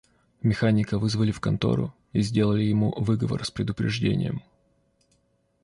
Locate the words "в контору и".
1.31-2.21